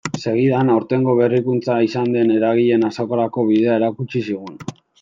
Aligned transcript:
Segidan, 0.19 0.69
aurtengo 0.75 1.13
berrikuntza 1.19 1.75
izan 1.87 2.09
den 2.15 2.33
eragileen 2.37 2.89
azokarako 2.89 3.47
bidea 3.51 3.77
erakutsi 3.83 4.27
zigun. 4.29 4.61